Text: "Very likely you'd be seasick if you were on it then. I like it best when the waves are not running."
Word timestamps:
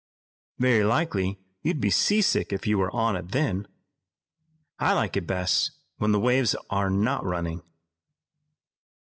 "Very 0.57 0.83
likely 0.83 1.37
you'd 1.61 1.79
be 1.79 1.91
seasick 1.91 2.51
if 2.51 2.65
you 2.65 2.79
were 2.79 2.89
on 2.91 3.15
it 3.15 3.29
then. 3.33 3.67
I 4.79 4.93
like 4.93 5.15
it 5.15 5.27
best 5.27 5.73
when 5.97 6.11
the 6.11 6.19
waves 6.19 6.55
are 6.71 6.89
not 6.89 7.23
running." 7.23 7.61